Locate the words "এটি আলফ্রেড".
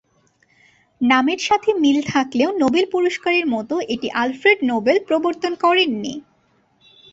3.93-4.59